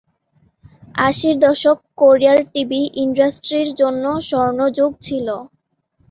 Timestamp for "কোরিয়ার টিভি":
1.99-2.81